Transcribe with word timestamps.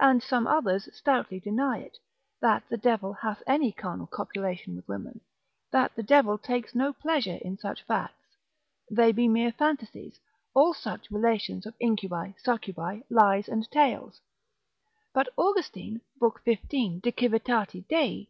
and 0.00 0.24
some 0.24 0.44
others 0.44 0.88
stoutly 0.92 1.38
deny 1.38 1.78
it, 1.78 1.96
that 2.40 2.64
the 2.68 2.76
devil 2.76 3.12
hath 3.12 3.44
any 3.46 3.70
carnal 3.70 4.08
copulation 4.08 4.74
with 4.74 4.88
women, 4.88 5.20
that 5.70 5.94
the 5.94 6.02
devil 6.02 6.36
takes 6.36 6.74
no 6.74 6.92
pleasure 6.92 7.38
in 7.42 7.56
such 7.56 7.80
facts, 7.84 8.34
they 8.90 9.12
be 9.12 9.28
mere 9.28 9.52
fantasies, 9.52 10.18
all 10.52 10.74
such 10.74 11.08
relations 11.12 11.64
of 11.64 11.76
incubi, 11.78 12.32
succubi, 12.42 13.02
lies 13.08 13.46
and 13.48 13.70
tales; 13.70 14.20
but 15.14 15.28
Austin, 15.38 16.00
lib. 16.20 16.32
15. 16.44 16.98
de 16.98 17.12
civit. 17.12 17.86
Dei. 17.86 18.26